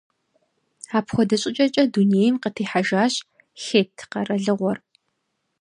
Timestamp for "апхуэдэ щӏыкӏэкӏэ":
0.97-1.83